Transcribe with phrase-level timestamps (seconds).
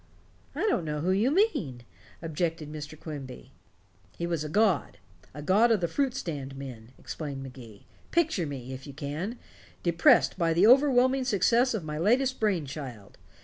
[0.55, 1.83] "I don't know who you mean,"
[2.23, 2.99] objected Mr.
[2.99, 3.51] Quimby.
[4.17, 4.97] "He was a god
[5.35, 7.85] the god of the fruit stand men," explained Magee.
[8.09, 9.37] "Picture me, if you can,
[9.83, 13.19] depressed by the overwhelming success of my latest brain child.